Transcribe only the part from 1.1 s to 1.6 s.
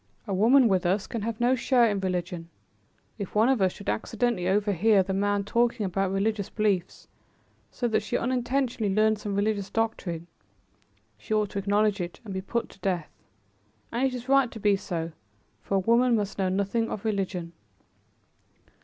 have no